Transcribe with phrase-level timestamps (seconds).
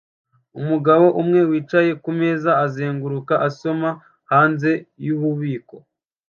[0.59, 3.89] umugabo umwe wicaye kumeza azenguruka asoma
[4.31, 4.71] hanze
[5.05, 5.75] yububiko